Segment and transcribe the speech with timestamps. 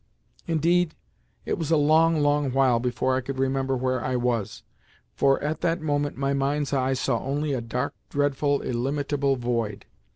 [0.47, 0.95] Indeed,
[1.45, 4.63] it was a long, long while before I could remember where I was,
[5.13, 9.85] for at that moment my mind's eye saw only a dark, dreadful, illimitable void.